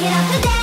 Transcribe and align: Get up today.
Get 0.00 0.12
up 0.12 0.34
today. 0.34 0.53